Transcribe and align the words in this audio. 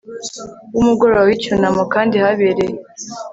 w 0.73 0.77
umugoroba 0.81 1.21
w 1.27 1.29
icyunamo 1.35 1.83
kandi 1.93 2.15
habereye 2.23 2.75